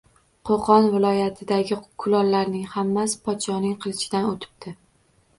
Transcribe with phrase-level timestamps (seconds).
[0.49, 4.73] Qo‘qon viloyatidagi kulollarning hammasi podshoning qilichidan o‘tibdi